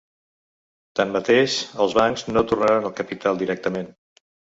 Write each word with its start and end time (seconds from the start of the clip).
Tanmateix, 0.99 1.57
els 1.85 1.93
bancs 1.97 2.23
no 2.31 2.43
tornaran 2.53 2.87
el 2.91 2.95
capital 3.01 3.39
directament. 3.43 3.93